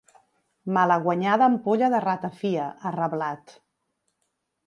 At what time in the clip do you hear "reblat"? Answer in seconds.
2.97-3.55